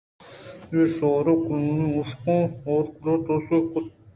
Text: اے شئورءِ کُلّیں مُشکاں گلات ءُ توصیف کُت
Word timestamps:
اے 0.71 0.79
شئورءِ 0.95 1.35
کُلّیں 1.45 1.89
مُشکاں 1.93 2.41
گلات 2.63 3.23
ءُ 3.23 3.25
توصیف 3.25 3.65
کُت 3.71 3.85